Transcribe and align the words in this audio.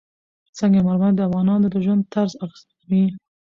سنگ 0.57 0.75
مرمر 0.85 1.11
د 1.15 1.19
افغانانو 1.27 1.65
د 1.73 1.75
ژوند 1.85 2.03
طرز 2.13 2.33
اغېزمنوي. 2.45 3.05